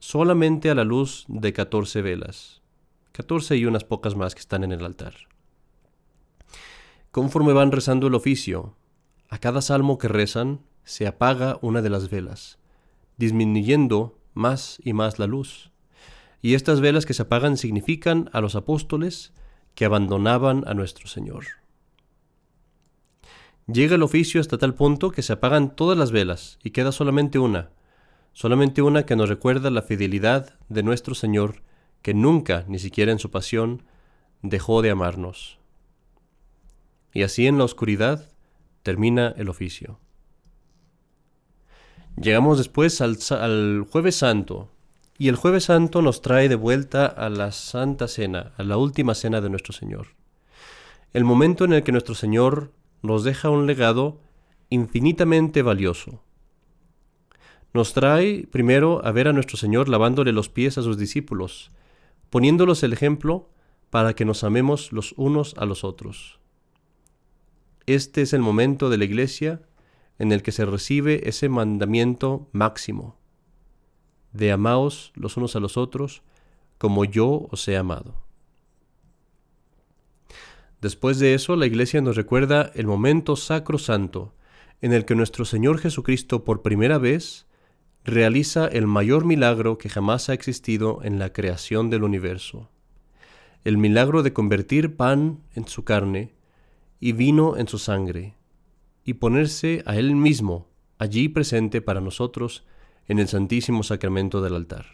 solamente 0.00 0.70
a 0.70 0.74
la 0.74 0.84
luz 0.84 1.24
de 1.28 1.52
catorce 1.52 2.02
velas. 2.02 2.62
14 3.12 3.56
y 3.56 3.66
unas 3.66 3.84
pocas 3.84 4.16
más 4.16 4.34
que 4.34 4.40
están 4.40 4.64
en 4.64 4.72
el 4.72 4.84
altar. 4.84 5.14
Conforme 7.12 7.52
van 7.52 7.70
rezando 7.70 8.06
el 8.08 8.14
oficio, 8.14 8.76
a 9.28 9.38
cada 9.38 9.62
salmo 9.62 9.98
que 9.98 10.08
rezan 10.08 10.60
se 10.84 11.06
apaga 11.06 11.58
una 11.60 11.82
de 11.82 11.90
las 11.90 12.10
velas, 12.10 12.58
disminuyendo 13.16 14.18
más 14.32 14.78
y 14.82 14.92
más 14.92 15.18
la 15.18 15.26
luz. 15.26 15.70
Y 16.42 16.54
estas 16.54 16.80
velas 16.80 17.04
que 17.04 17.14
se 17.14 17.22
apagan 17.22 17.56
significan 17.56 18.30
a 18.32 18.40
los 18.40 18.56
apóstoles 18.56 19.32
que 19.74 19.84
abandonaban 19.84 20.64
a 20.66 20.74
nuestro 20.74 21.06
Señor. 21.06 21.44
Llega 23.66 23.96
el 23.96 24.02
oficio 24.02 24.40
hasta 24.40 24.58
tal 24.58 24.74
punto 24.74 25.10
que 25.10 25.22
se 25.22 25.34
apagan 25.34 25.76
todas 25.76 25.98
las 25.98 26.10
velas 26.10 26.58
y 26.64 26.70
queda 26.70 26.90
solamente 26.90 27.38
una, 27.38 27.70
solamente 28.32 28.82
una 28.82 29.04
que 29.04 29.16
nos 29.16 29.28
recuerda 29.28 29.70
la 29.70 29.82
fidelidad 29.82 30.58
de 30.68 30.82
nuestro 30.82 31.14
Señor 31.14 31.62
que 32.02 32.14
nunca, 32.14 32.64
ni 32.68 32.78
siquiera 32.78 33.12
en 33.12 33.18
su 33.18 33.30
pasión, 33.30 33.82
dejó 34.42 34.82
de 34.82 34.90
amarnos. 34.90 35.58
Y 37.12 37.22
así 37.22 37.46
en 37.46 37.58
la 37.58 37.64
oscuridad 37.64 38.30
termina 38.82 39.34
el 39.36 39.48
oficio. 39.48 39.98
Llegamos 42.16 42.58
después 42.58 43.00
al, 43.00 43.86
jueves 43.90 44.16
santo, 44.16 44.70
y 45.18 45.28
el 45.28 45.36
jueves 45.36 45.64
santo 45.64 46.02
nos 46.02 46.22
trae 46.22 46.48
de 46.48 46.54
vuelta 46.54 47.06
a 47.06 47.28
la 47.28 47.52
Santa 47.52 48.08
Cena, 48.08 48.52
a 48.56 48.62
la 48.62 48.78
última 48.78 49.14
cena 49.14 49.40
de 49.40 49.50
nuestro 49.50 49.72
Señor. 49.72 50.08
El 51.12 51.24
momento 51.24 51.64
en 51.64 51.74
el 51.74 51.82
que 51.82 51.92
nuestro 51.92 52.14
Señor 52.14 52.72
nos 53.02 53.24
deja 53.24 53.50
un 53.50 53.66
legado 53.66 54.20
infinitamente 54.70 55.62
valioso. 55.62 56.22
Nos 57.72 57.92
trae 57.92 58.46
primero 58.50 59.04
a 59.04 59.12
ver 59.12 59.28
a 59.28 59.32
nuestro 59.32 59.56
Señor 59.56 59.88
lavándole 59.88 60.32
los 60.32 60.48
pies 60.48 60.78
a 60.78 60.82
sus 60.82 60.98
discípulos, 60.98 61.70
poniéndolos 62.28 62.82
el 62.82 62.92
ejemplo 62.92 63.50
para 63.90 64.14
que 64.14 64.24
nos 64.24 64.44
amemos 64.44 64.92
los 64.92 65.14
unos 65.16 65.54
a 65.56 65.64
los 65.64 65.84
otros. 65.84 66.40
Este 67.86 68.22
es 68.22 68.32
el 68.32 68.40
momento 68.40 68.90
de 68.90 68.98
la 68.98 69.04
Iglesia 69.04 69.62
en 70.18 70.32
el 70.32 70.42
que 70.42 70.52
se 70.52 70.64
recibe 70.64 71.28
ese 71.28 71.48
mandamiento 71.48 72.48
máximo 72.52 73.20
de 74.32 74.52
amaos 74.52 75.12
los 75.14 75.36
unos 75.36 75.56
a 75.56 75.60
los 75.60 75.76
otros 75.76 76.22
como 76.78 77.04
yo 77.04 77.48
os 77.50 77.66
he 77.68 77.76
amado. 77.76 78.14
Después 80.80 81.18
de 81.18 81.34
eso, 81.34 81.56
la 81.56 81.66
Iglesia 81.66 82.00
nos 82.00 82.16
recuerda 82.16 82.70
el 82.74 82.86
momento 82.86 83.36
sacro 83.36 83.78
santo 83.78 84.34
en 84.80 84.94
el 84.94 85.04
que 85.04 85.14
nuestro 85.14 85.44
Señor 85.44 85.78
Jesucristo 85.78 86.42
por 86.42 86.62
primera 86.62 86.96
vez 86.96 87.46
realiza 88.04 88.66
el 88.66 88.86
mayor 88.86 89.24
milagro 89.24 89.78
que 89.78 89.88
jamás 89.88 90.28
ha 90.28 90.34
existido 90.34 91.00
en 91.02 91.18
la 91.18 91.32
creación 91.32 91.90
del 91.90 92.02
universo, 92.02 92.70
el 93.64 93.76
milagro 93.76 94.22
de 94.22 94.32
convertir 94.32 94.96
pan 94.96 95.40
en 95.54 95.66
su 95.66 95.84
carne 95.84 96.32
y 96.98 97.12
vino 97.12 97.56
en 97.56 97.68
su 97.68 97.78
sangre, 97.78 98.34
y 99.04 99.14
ponerse 99.14 99.82
a 99.86 99.96
Él 99.96 100.14
mismo 100.14 100.68
allí 100.98 101.28
presente 101.28 101.80
para 101.80 102.00
nosotros 102.00 102.64
en 103.08 103.18
el 103.18 103.28
Santísimo 103.28 103.82
Sacramento 103.82 104.40
del 104.40 104.54
altar. 104.54 104.86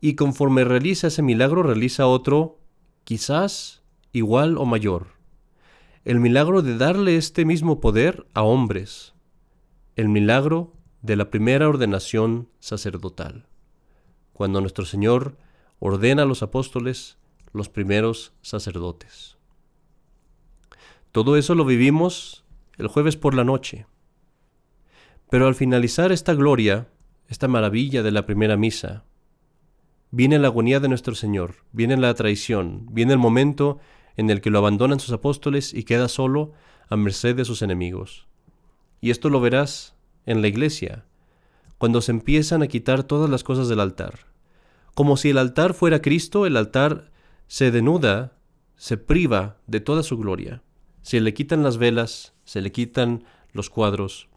Y 0.00 0.14
conforme 0.14 0.64
realiza 0.64 1.06
ese 1.06 1.22
milagro, 1.22 1.62
realiza 1.62 2.06
otro, 2.06 2.58
quizás 3.04 3.82
igual 4.12 4.58
o 4.58 4.66
mayor, 4.66 5.06
el 6.04 6.20
milagro 6.20 6.60
de 6.60 6.76
darle 6.76 7.16
este 7.16 7.44
mismo 7.44 7.80
poder 7.80 8.26
a 8.34 8.42
hombres, 8.42 9.13
el 9.96 10.08
milagro 10.08 10.72
de 11.02 11.16
la 11.16 11.30
primera 11.30 11.68
ordenación 11.68 12.48
sacerdotal, 12.58 13.46
cuando 14.32 14.60
nuestro 14.60 14.84
Señor 14.84 15.36
ordena 15.78 16.22
a 16.22 16.26
los 16.26 16.42
apóstoles 16.42 17.18
los 17.52 17.68
primeros 17.68 18.32
sacerdotes. 18.42 19.36
Todo 21.12 21.36
eso 21.36 21.54
lo 21.54 21.64
vivimos 21.64 22.44
el 22.76 22.88
jueves 22.88 23.16
por 23.16 23.34
la 23.34 23.44
noche. 23.44 23.86
Pero 25.30 25.46
al 25.46 25.54
finalizar 25.54 26.10
esta 26.10 26.34
gloria, 26.34 26.88
esta 27.28 27.46
maravilla 27.46 28.02
de 28.02 28.10
la 28.10 28.26
primera 28.26 28.56
misa, 28.56 29.04
viene 30.10 30.38
la 30.38 30.48
agonía 30.48 30.80
de 30.80 30.88
nuestro 30.88 31.14
Señor, 31.14 31.56
viene 31.70 31.96
la 31.96 32.12
traición, 32.14 32.86
viene 32.90 33.12
el 33.12 33.18
momento 33.18 33.78
en 34.16 34.30
el 34.30 34.40
que 34.40 34.50
lo 34.50 34.58
abandonan 34.58 35.00
sus 35.00 35.12
apóstoles 35.12 35.72
y 35.72 35.84
queda 35.84 36.08
solo 36.08 36.52
a 36.88 36.96
merced 36.96 37.36
de 37.36 37.44
sus 37.44 37.62
enemigos. 37.62 38.26
Y 39.00 39.10
esto 39.10 39.30
lo 39.30 39.40
verás 39.40 39.94
en 40.26 40.42
la 40.42 40.48
iglesia, 40.48 41.04
cuando 41.78 42.00
se 42.00 42.12
empiezan 42.12 42.62
a 42.62 42.66
quitar 42.66 43.04
todas 43.04 43.28
las 43.28 43.44
cosas 43.44 43.68
del 43.68 43.80
altar. 43.80 44.26
Como 44.94 45.16
si 45.16 45.30
el 45.30 45.38
altar 45.38 45.74
fuera 45.74 46.00
Cristo, 46.00 46.46
el 46.46 46.56
altar 46.56 47.10
se 47.46 47.70
denuda, 47.70 48.38
se 48.76 48.96
priva 48.96 49.58
de 49.66 49.80
toda 49.80 50.02
su 50.02 50.16
gloria. 50.16 50.62
Se 51.02 51.20
le 51.20 51.34
quitan 51.34 51.62
las 51.62 51.76
velas, 51.76 52.34
se 52.44 52.60
le 52.60 52.72
quitan 52.72 53.24
los 53.52 53.70
cuadros, 53.70 54.28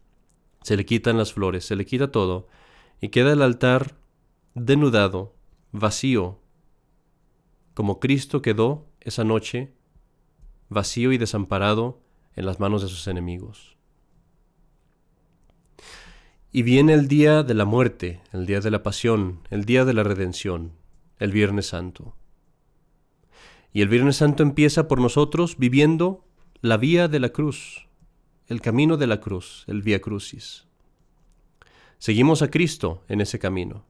se 0.64 0.76
le 0.76 0.86
quitan 0.86 1.18
las 1.18 1.34
flores, 1.34 1.66
se 1.66 1.76
le 1.76 1.86
quita 1.86 2.12
todo, 2.12 2.48
y 3.00 3.10
queda 3.10 3.34
el 3.34 3.42
altar 3.42 3.96
denudado, 4.54 5.36
vacío, 5.72 6.40
como 7.74 8.00
Cristo 8.00 8.42
quedó 8.42 8.88
esa 9.02 9.24
noche, 9.24 9.76
vacío 10.68 11.12
y 11.12 11.20
desamparado 11.20 12.02
en 12.36 12.48
las 12.48 12.60
manos 12.60 12.82
de 12.82 12.88
sus 12.88 13.08
enemigos. 13.08 13.77
Y 16.58 16.64
viene 16.64 16.96
el 16.96 17.08
día 17.08 17.44
de 17.44 17.54
la 17.54 17.66
muerte, 17.66 18.20
el 18.34 18.48
día 18.48 18.62
de 18.62 18.72
la 18.72 18.82
pasión, 18.82 19.42
el 19.52 19.66
día 19.66 19.86
de 19.86 19.94
la 19.94 20.02
redención, 20.02 20.72
el 21.20 21.32
Viernes 21.32 21.68
Santo. 21.68 22.16
Y 23.72 23.84
el 23.84 23.90
Viernes 23.90 24.16
Santo 24.16 24.42
empieza 24.42 24.88
por 24.88 25.00
nosotros 25.00 25.58
viviendo 25.60 26.26
la 26.62 26.78
vía 26.78 27.08
de 27.08 27.20
la 27.20 27.30
cruz, 27.30 27.88
el 28.48 28.60
camino 28.60 28.98
de 28.98 29.06
la 29.06 29.22
cruz, 29.22 29.66
el 29.68 29.84
Vía 29.84 30.02
Crucis. 30.02 30.66
Seguimos 32.00 32.42
a 32.42 32.50
Cristo 32.50 33.04
en 33.08 33.22
ese 33.22 33.38
camino. 33.38 33.86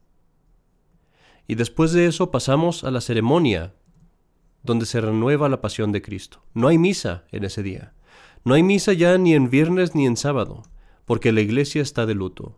Y 1.47 1.55
después 1.55 1.93
de 1.93 2.05
eso 2.05 2.31
pasamos 2.31 2.83
a 2.83 2.91
la 2.91 2.99
ceremonia 2.99 3.75
donde 4.63 4.85
se 4.85 4.99
renueva 4.99 5.47
la 5.47 5.61
pasión 5.61 5.93
de 5.93 6.01
Cristo. 6.01 6.43
No 6.53 6.67
hay 6.67 6.77
misa 6.77 7.23
en 7.31 7.45
ese 7.45 7.63
día. 7.63 7.93
No 8.43 8.55
hay 8.55 8.63
misa 8.63 8.91
ya 8.91 9.17
ni 9.17 9.35
en 9.35 9.49
viernes 9.49 9.95
ni 9.95 10.05
en 10.05 10.17
sábado, 10.17 10.63
porque 11.07 11.31
la 11.31 11.39
iglesia 11.39 11.81
está 11.81 12.05
de 12.05 12.13
luto. 12.13 12.57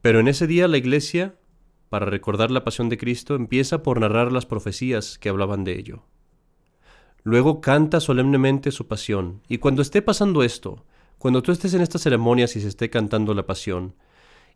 Pero 0.00 0.20
en 0.20 0.28
ese 0.28 0.46
día 0.46 0.68
la 0.68 0.78
iglesia, 0.78 1.34
para 1.88 2.06
recordar 2.06 2.52
la 2.52 2.62
pasión 2.62 2.88
de 2.88 2.98
Cristo, 2.98 3.34
empieza 3.34 3.82
por 3.82 3.98
narrar 4.00 4.30
las 4.30 4.46
profecías 4.46 5.18
que 5.18 5.28
hablaban 5.28 5.64
de 5.64 5.76
ello. 5.76 6.04
Luego 7.24 7.60
canta 7.60 7.98
solemnemente 7.98 8.70
su 8.70 8.86
pasión, 8.86 9.42
y 9.48 9.58
cuando 9.58 9.82
esté 9.82 10.02
pasando 10.02 10.44
esto, 10.44 10.86
cuando 11.18 11.42
tú 11.42 11.50
estés 11.50 11.74
en 11.74 11.82
estas 11.82 12.02
ceremonias 12.02 12.54
y 12.54 12.60
se 12.60 12.68
esté 12.68 12.90
cantando 12.90 13.34
la 13.34 13.44
pasión, 13.44 13.96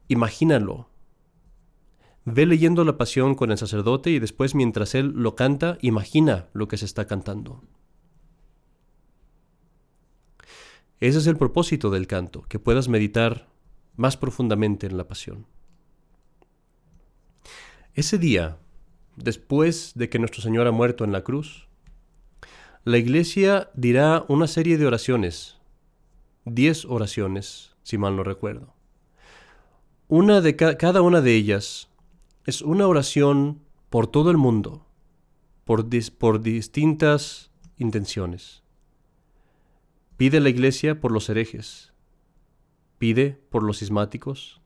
imagínalo. 0.06 0.88
Ve 2.25 2.46
leyendo 2.46 2.84
la 2.84 2.96
pasión 2.96 3.34
con 3.34 3.50
el 3.50 3.58
sacerdote 3.58 4.11
y 4.11 4.20
después 4.20 4.54
mientras 4.54 4.94
él 4.94 5.12
lo 5.16 5.34
canta, 5.34 5.76
imagina 5.82 6.46
lo 6.52 6.68
que 6.68 6.76
se 6.76 6.84
está 6.84 7.08
cantando. 7.08 7.64
Ese 11.00 11.18
es 11.18 11.26
el 11.26 11.36
propósito 11.36 11.90
del 11.90 12.06
canto, 12.06 12.42
que 12.42 12.58
puedas 12.58 12.88
meditar 12.88 13.48
más 13.96 14.16
profundamente 14.16 14.86
en 14.86 14.96
la 14.96 15.06
pasión. 15.06 15.46
Ese 17.94 18.18
día, 18.18 18.58
después 19.16 19.92
de 19.94 20.08
que 20.08 20.18
nuestro 20.18 20.42
Señor 20.42 20.66
ha 20.66 20.72
muerto 20.72 21.04
en 21.04 21.12
la 21.12 21.22
cruz, 21.22 21.68
la 22.84 22.98
iglesia 22.98 23.70
dirá 23.74 24.24
una 24.28 24.46
serie 24.46 24.78
de 24.78 24.86
oraciones, 24.86 25.58
diez 26.44 26.84
oraciones, 26.84 27.76
si 27.82 27.98
mal 27.98 28.16
no 28.16 28.24
recuerdo. 28.24 28.74
Una 30.08 30.40
de 30.40 30.56
cada 30.56 31.00
una 31.00 31.20
de 31.20 31.34
ellas 31.34 31.88
es 32.44 32.62
una 32.62 32.86
oración 32.86 33.60
por 33.90 34.06
todo 34.06 34.30
el 34.30 34.36
mundo, 34.36 34.84
por, 35.64 35.86
por 36.18 36.42
distintas 36.42 37.52
intenciones. 37.78 38.63
Pide 40.16 40.38
la 40.38 40.49
iglesia 40.49 41.00
por 41.00 41.11
los 41.11 41.28
herejes, 41.28 41.92
pide 42.99 43.37
por 43.50 43.64
los 43.64 43.80
cismáticos, 43.80 44.61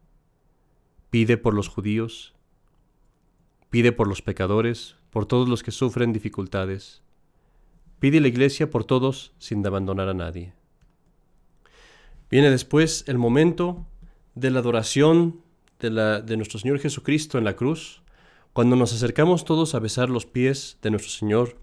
pide 1.08 1.38
por 1.38 1.54
los 1.54 1.68
judíos, 1.68 2.34
pide 3.70 3.92
por 3.92 4.08
los 4.08 4.20
pecadores, 4.20 4.96
por 5.10 5.24
todos 5.24 5.48
los 5.48 5.62
que 5.62 5.70
sufren 5.70 6.12
dificultades, 6.12 7.00
pide 7.98 8.20
la 8.20 8.28
iglesia 8.28 8.68
por 8.68 8.84
todos 8.84 9.32
sin 9.38 9.66
abandonar 9.66 10.10
a 10.10 10.14
nadie. 10.14 10.52
Viene 12.30 12.50
después 12.50 13.04
el 13.06 13.16
momento 13.16 13.86
de 14.34 14.50
la 14.50 14.58
adoración 14.58 15.40
de, 15.80 15.88
la, 15.88 16.20
de 16.20 16.36
nuestro 16.36 16.58
Señor 16.58 16.78
Jesucristo 16.78 17.38
en 17.38 17.44
la 17.44 17.56
cruz, 17.56 18.02
cuando 18.52 18.76
nos 18.76 18.92
acercamos 18.92 19.46
todos 19.46 19.74
a 19.74 19.78
besar 19.78 20.10
los 20.10 20.26
pies 20.26 20.76
de 20.82 20.90
nuestro 20.90 21.10
Señor, 21.10 21.56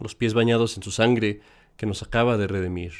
los 0.00 0.16
pies 0.16 0.34
bañados 0.34 0.76
en 0.76 0.82
su 0.82 0.90
sangre 0.90 1.40
que 1.76 1.86
nos 1.86 2.02
acaba 2.02 2.36
de 2.36 2.46
redimir. 2.46 2.92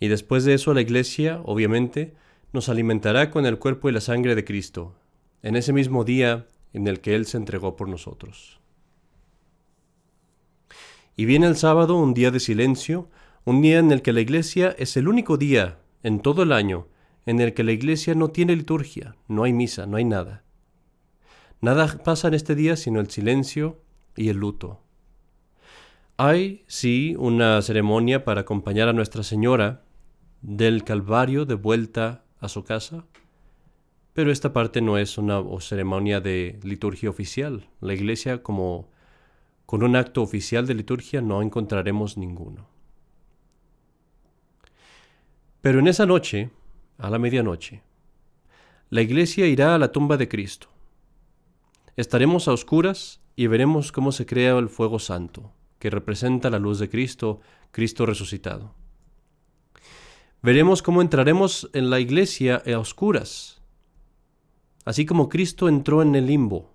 Y 0.00 0.08
después 0.08 0.44
de 0.44 0.54
eso 0.54 0.74
la 0.74 0.80
Iglesia, 0.80 1.40
obviamente, 1.44 2.14
nos 2.52 2.68
alimentará 2.68 3.30
con 3.30 3.46
el 3.46 3.58
cuerpo 3.58 3.88
y 3.88 3.92
la 3.92 4.00
sangre 4.00 4.34
de 4.34 4.44
Cristo, 4.44 4.94
en 5.42 5.56
ese 5.56 5.72
mismo 5.72 6.04
día 6.04 6.46
en 6.72 6.86
el 6.86 7.00
que 7.00 7.14
Él 7.14 7.26
se 7.26 7.36
entregó 7.36 7.76
por 7.76 7.88
nosotros. 7.88 8.60
Y 11.16 11.24
viene 11.24 11.46
el 11.46 11.56
sábado, 11.56 11.96
un 11.96 12.12
día 12.12 12.30
de 12.30 12.40
silencio, 12.40 13.08
un 13.44 13.62
día 13.62 13.78
en 13.78 13.90
el 13.90 14.02
que 14.02 14.12
la 14.12 14.20
Iglesia 14.20 14.74
es 14.78 14.96
el 14.96 15.08
único 15.08 15.38
día 15.38 15.78
en 16.02 16.20
todo 16.20 16.42
el 16.42 16.52
año 16.52 16.88
en 17.26 17.40
el 17.40 17.52
que 17.52 17.64
la 17.64 17.72
iglesia 17.72 18.14
no 18.14 18.28
tiene 18.28 18.54
liturgia, 18.54 19.16
no 19.26 19.42
hay 19.42 19.52
misa, 19.52 19.86
no 19.86 19.96
hay 19.96 20.04
nada. 20.04 20.44
Nada 21.60 21.98
pasa 22.04 22.28
en 22.28 22.34
este 22.34 22.54
día 22.54 22.76
sino 22.76 23.00
el 23.00 23.10
silencio 23.10 23.82
y 24.14 24.28
el 24.28 24.36
luto. 24.36 24.80
Hay, 26.18 26.64
sí, 26.66 27.14
una 27.18 27.60
ceremonia 27.60 28.24
para 28.24 28.40
acompañar 28.40 28.88
a 28.88 28.94
Nuestra 28.94 29.22
Señora 29.22 29.84
del 30.40 30.82
Calvario 30.82 31.44
de 31.44 31.54
vuelta 31.56 32.24
a 32.40 32.48
su 32.48 32.64
casa, 32.64 33.04
pero 34.14 34.32
esta 34.32 34.54
parte 34.54 34.80
no 34.80 34.96
es 34.96 35.18
una 35.18 35.42
ceremonia 35.60 36.22
de 36.22 36.58
liturgia 36.62 37.10
oficial. 37.10 37.68
La 37.82 37.92
iglesia 37.92 38.42
como 38.42 38.88
con 39.66 39.82
un 39.82 39.94
acto 39.94 40.22
oficial 40.22 40.66
de 40.66 40.72
liturgia 40.72 41.20
no 41.20 41.42
encontraremos 41.42 42.16
ninguno. 42.16 42.66
Pero 45.60 45.80
en 45.80 45.88
esa 45.88 46.06
noche, 46.06 46.50
a 46.96 47.10
la 47.10 47.18
medianoche, 47.18 47.82
la 48.88 49.02
iglesia 49.02 49.46
irá 49.48 49.74
a 49.74 49.78
la 49.78 49.92
tumba 49.92 50.16
de 50.16 50.28
Cristo. 50.28 50.68
Estaremos 51.94 52.48
a 52.48 52.52
oscuras 52.52 53.20
y 53.34 53.48
veremos 53.48 53.92
cómo 53.92 54.12
se 54.12 54.24
crea 54.24 54.56
el 54.56 54.70
fuego 54.70 54.98
santo, 54.98 55.52
que 55.78 55.90
representa 55.90 56.50
la 56.50 56.58
luz 56.58 56.78
de 56.78 56.88
Cristo, 56.88 57.40
Cristo 57.70 58.06
resucitado. 58.06 58.74
Veremos 60.42 60.82
cómo 60.82 61.02
entraremos 61.02 61.70
en 61.72 61.90
la 61.90 62.00
iglesia 62.00 62.62
a 62.66 62.78
oscuras, 62.78 63.62
así 64.84 65.04
como 65.06 65.28
Cristo 65.28 65.68
entró 65.68 66.02
en 66.02 66.14
el 66.14 66.26
limbo. 66.26 66.72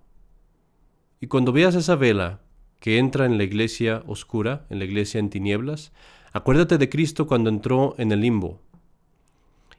Y 1.20 1.28
cuando 1.28 1.52
veas 1.52 1.76
esa 1.76 1.96
vela 1.96 2.42
que 2.80 2.98
entra 2.98 3.26
en 3.26 3.38
la 3.38 3.44
iglesia 3.44 4.04
oscura, 4.08 4.66
en 4.70 4.80
la 4.80 4.86
iglesia 4.86 5.20
en 5.20 5.30
tinieblas, 5.30 5.94
acuérdate 6.34 6.78
de 6.78 6.90
Cristo 6.90 7.28
cuando 7.28 7.50
entró 7.50 7.96
en 7.98 8.12
el 8.12 8.22
limbo, 8.22 8.62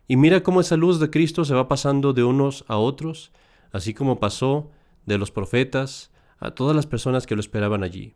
y 0.09 0.17
mira 0.17 0.43
cómo 0.43 0.61
esa 0.61 0.77
luz 0.77 1.01
de 1.01 1.11
Cristo 1.11 1.45
se 1.45 1.55
va 1.55 1.69
pasando 1.69 2.13
de 2.13 2.25
unos 2.25 2.65
a 2.69 2.77
otros, 2.77 3.33
así 3.71 3.95
como 3.95 4.21
pasó 4.21 4.71
de 5.07 5.19
los 5.19 5.31
profetas 5.31 6.11
a 6.39 6.53
todas 6.53 6.77
las 6.77 6.87
personas 6.87 7.27
que 7.27 7.35
lo 7.35 7.41
esperaban 7.41 7.83
allí. 7.83 8.15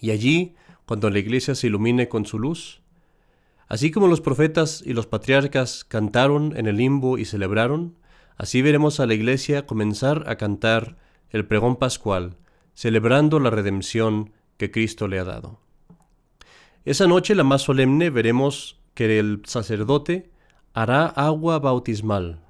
Y 0.00 0.10
allí, 0.10 0.54
cuando 0.86 1.10
la 1.10 1.18
iglesia 1.18 1.54
se 1.54 1.66
ilumine 1.66 2.08
con 2.08 2.26
su 2.26 2.38
luz, 2.38 2.82
así 3.68 3.90
como 3.90 4.06
los 4.06 4.20
profetas 4.20 4.82
y 4.84 4.92
los 4.92 5.06
patriarcas 5.06 5.84
cantaron 5.84 6.56
en 6.56 6.66
el 6.66 6.76
limbo 6.76 7.18
y 7.18 7.24
celebraron, 7.24 7.96
así 8.36 8.62
veremos 8.62 9.00
a 9.00 9.06
la 9.06 9.14
iglesia 9.14 9.66
comenzar 9.66 10.24
a 10.28 10.36
cantar 10.36 10.96
el 11.30 11.46
pregón 11.46 11.76
pascual, 11.76 12.36
celebrando 12.74 13.40
la 13.40 13.50
redención 13.50 14.32
que 14.56 14.70
Cristo 14.70 15.08
le 15.08 15.18
ha 15.18 15.24
dado. 15.24 15.60
Esa 16.84 17.06
noche, 17.06 17.34
la 17.34 17.44
más 17.44 17.62
solemne, 17.62 18.10
veremos 18.10 18.78
que 18.94 19.18
el 19.18 19.42
sacerdote 19.46 20.30
hará 20.74 21.06
agua 21.06 21.58
bautismal. 21.58 22.40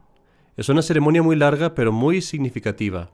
Es 0.57 0.69
una 0.69 0.83
ceremonia 0.83 1.23
muy 1.23 1.37
larga 1.37 1.75
pero 1.75 1.93
muy 1.93 2.21
significativa. 2.21 3.11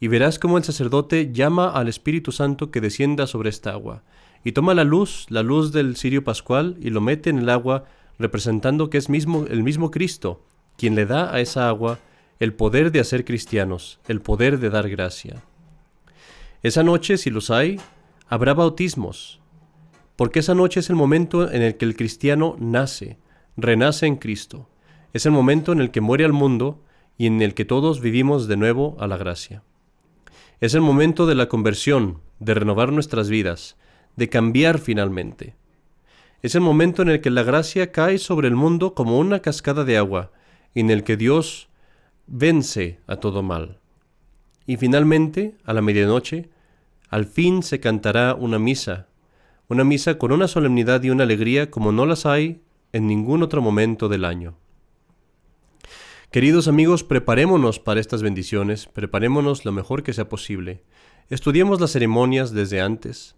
Y 0.00 0.08
verás 0.08 0.38
cómo 0.38 0.58
el 0.58 0.64
sacerdote 0.64 1.32
llama 1.32 1.70
al 1.70 1.88
Espíritu 1.88 2.32
Santo 2.32 2.70
que 2.70 2.80
descienda 2.80 3.26
sobre 3.26 3.50
esta 3.50 3.72
agua, 3.72 4.02
y 4.44 4.52
toma 4.52 4.74
la 4.74 4.84
luz, 4.84 5.26
la 5.28 5.42
luz 5.42 5.72
del 5.72 5.96
cirio 5.96 6.22
pascual, 6.24 6.76
y 6.80 6.90
lo 6.90 7.00
mete 7.00 7.30
en 7.30 7.38
el 7.38 7.50
agua, 7.50 7.84
representando 8.18 8.90
que 8.90 8.98
es 8.98 9.08
mismo, 9.08 9.46
el 9.48 9.62
mismo 9.62 9.90
Cristo, 9.90 10.44
quien 10.76 10.94
le 10.94 11.06
da 11.06 11.34
a 11.34 11.40
esa 11.40 11.68
agua 11.68 11.98
el 12.38 12.54
poder 12.54 12.92
de 12.92 13.00
hacer 13.00 13.24
cristianos, 13.24 13.98
el 14.06 14.20
poder 14.20 14.60
de 14.60 14.70
dar 14.70 14.88
gracia. 14.88 15.42
Esa 16.62 16.82
noche, 16.82 17.18
si 17.18 17.30
los 17.30 17.50
hay, 17.50 17.80
habrá 18.28 18.54
bautismos, 18.54 19.40
porque 20.16 20.40
esa 20.40 20.54
noche 20.54 20.80
es 20.80 20.90
el 20.90 20.96
momento 20.96 21.50
en 21.50 21.62
el 21.62 21.76
que 21.76 21.84
el 21.84 21.96
cristiano 21.96 22.56
nace, 22.58 23.18
renace 23.56 24.06
en 24.06 24.16
Cristo. 24.16 24.68
Es 25.12 25.26
el 25.26 25.32
momento 25.32 25.72
en 25.72 25.80
el 25.80 25.90
que 25.90 26.00
muere 26.00 26.24
al 26.24 26.32
mundo 26.32 26.82
y 27.16 27.26
en 27.26 27.40
el 27.42 27.54
que 27.54 27.64
todos 27.64 28.00
vivimos 28.00 28.48
de 28.48 28.56
nuevo 28.56 28.96
a 28.98 29.06
la 29.06 29.16
gracia. 29.16 29.62
Es 30.60 30.74
el 30.74 30.80
momento 30.80 31.26
de 31.26 31.36
la 31.36 31.48
conversión, 31.48 32.18
de 32.40 32.52
renovar 32.52 32.90
nuestras 32.90 33.28
vidas, 33.28 33.76
de 34.16 34.28
cambiar 34.28 34.80
finalmente. 34.80 35.54
Es 36.42 36.56
el 36.56 36.62
momento 36.62 37.02
en 37.02 37.10
el 37.10 37.20
que 37.20 37.30
la 37.30 37.44
gracia 37.44 37.92
cae 37.92 38.18
sobre 38.18 38.48
el 38.48 38.56
mundo 38.56 38.92
como 38.92 39.20
una 39.20 39.38
cascada 39.38 39.84
de 39.84 39.96
agua, 39.96 40.32
en 40.74 40.90
el 40.90 41.04
que 41.04 41.16
Dios 41.16 41.68
vence 42.26 42.98
a 43.06 43.16
todo 43.16 43.44
mal. 43.44 43.78
Y 44.66 44.78
finalmente, 44.78 45.54
a 45.64 45.72
la 45.74 45.80
medianoche, 45.80 46.50
al 47.08 47.26
fin 47.26 47.62
se 47.62 47.78
cantará 47.78 48.34
una 48.34 48.58
misa, 48.58 49.06
una 49.68 49.84
misa 49.84 50.18
con 50.18 50.32
una 50.32 50.48
solemnidad 50.48 51.04
y 51.04 51.10
una 51.10 51.22
alegría 51.22 51.70
como 51.70 51.92
no 51.92 52.04
las 52.04 52.26
hay 52.26 52.62
en 52.92 53.06
ningún 53.06 53.44
otro 53.44 53.62
momento 53.62 54.08
del 54.08 54.24
año. 54.24 54.56
Queridos 56.30 56.68
amigos, 56.68 57.04
preparémonos 57.04 57.78
para 57.78 58.00
estas 58.00 58.22
bendiciones, 58.22 58.84
preparémonos 58.84 59.64
lo 59.64 59.72
mejor 59.72 60.02
que 60.02 60.12
sea 60.12 60.28
posible. 60.28 60.82
Estudiemos 61.30 61.80
las 61.80 61.92
ceremonias 61.92 62.52
desde 62.52 62.82
antes. 62.82 63.34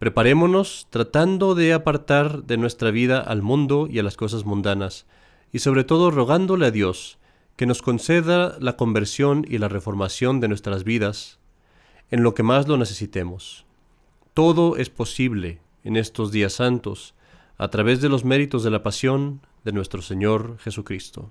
Preparémonos 0.00 0.88
tratando 0.90 1.54
de 1.54 1.72
apartar 1.72 2.42
de 2.42 2.56
nuestra 2.56 2.90
vida 2.90 3.20
al 3.20 3.42
mundo 3.42 3.86
y 3.88 4.00
a 4.00 4.02
las 4.02 4.16
cosas 4.16 4.44
mundanas 4.44 5.06
y 5.52 5.60
sobre 5.60 5.84
todo 5.84 6.10
rogándole 6.10 6.66
a 6.66 6.72
Dios 6.72 7.18
que 7.54 7.64
nos 7.64 7.80
conceda 7.80 8.56
la 8.58 8.76
conversión 8.76 9.46
y 9.48 9.58
la 9.58 9.68
reformación 9.68 10.40
de 10.40 10.48
nuestras 10.48 10.82
vidas 10.82 11.38
en 12.10 12.24
lo 12.24 12.34
que 12.34 12.42
más 12.42 12.66
lo 12.66 12.76
necesitemos. 12.76 13.66
Todo 14.34 14.76
es 14.76 14.90
posible 14.90 15.60
en 15.84 15.96
estos 15.96 16.32
días 16.32 16.54
santos 16.54 17.14
a 17.56 17.68
través 17.68 18.00
de 18.00 18.08
los 18.08 18.24
méritos 18.24 18.64
de 18.64 18.72
la 18.72 18.82
pasión 18.82 19.42
de 19.64 19.70
nuestro 19.70 20.02
Señor 20.02 20.58
Jesucristo. 20.58 21.30